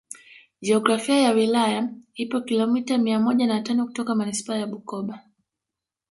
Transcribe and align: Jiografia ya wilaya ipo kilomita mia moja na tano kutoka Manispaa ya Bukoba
Jiografia 0.61 1.19
ya 1.21 1.31
wilaya 1.31 1.89
ipo 2.15 2.41
kilomita 2.41 2.97
mia 2.97 3.19
moja 3.19 3.47
na 3.47 3.61
tano 3.61 3.85
kutoka 3.85 4.15
Manispaa 4.15 4.55
ya 4.55 4.67
Bukoba 4.67 5.21